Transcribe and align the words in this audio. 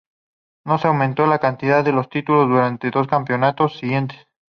No 0.65 0.79
se 0.79 0.87
aumentó 0.87 1.27
la 1.27 1.37
cantidad 1.37 1.83
de 1.83 1.91
los 1.91 2.09
títulos 2.09 2.47
durante 2.49 2.89
dos 2.89 3.05
campeonatos 3.05 3.77
siguientes. 3.77 4.17